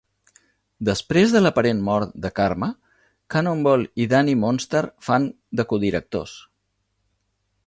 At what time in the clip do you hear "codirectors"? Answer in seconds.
5.75-6.39